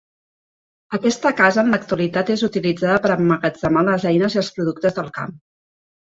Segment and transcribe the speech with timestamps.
[0.97, 5.37] Aquesta casa en l'actualitat és utilitzada per emmagatzemar les eines i els productes del camp.